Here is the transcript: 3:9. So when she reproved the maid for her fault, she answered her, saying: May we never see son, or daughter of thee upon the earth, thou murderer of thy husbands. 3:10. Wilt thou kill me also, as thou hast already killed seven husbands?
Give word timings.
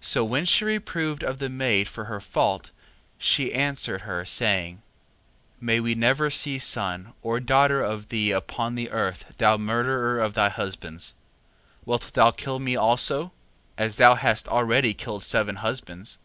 3:9. 0.00 0.06
So 0.06 0.24
when 0.24 0.44
she 0.44 0.64
reproved 0.64 1.22
the 1.40 1.48
maid 1.48 1.88
for 1.88 2.04
her 2.04 2.20
fault, 2.20 2.70
she 3.18 3.52
answered 3.52 4.02
her, 4.02 4.24
saying: 4.24 4.82
May 5.60 5.80
we 5.80 5.96
never 5.96 6.30
see 6.30 6.60
son, 6.60 7.12
or 7.24 7.40
daughter 7.40 7.82
of 7.82 8.08
thee 8.08 8.30
upon 8.30 8.76
the 8.76 8.92
earth, 8.92 9.34
thou 9.38 9.56
murderer 9.56 10.20
of 10.20 10.34
thy 10.34 10.48
husbands. 10.50 11.14
3:10. 11.80 11.86
Wilt 11.86 12.12
thou 12.14 12.30
kill 12.30 12.60
me 12.60 12.76
also, 12.76 13.32
as 13.76 13.96
thou 13.96 14.14
hast 14.14 14.46
already 14.46 14.94
killed 14.94 15.24
seven 15.24 15.56
husbands? 15.56 16.18